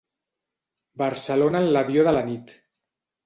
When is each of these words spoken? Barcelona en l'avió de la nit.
Barcelona 1.01 1.61
en 1.65 1.69
l'avió 1.75 2.05
de 2.09 2.17
la 2.17 2.23
nit. 2.31 2.55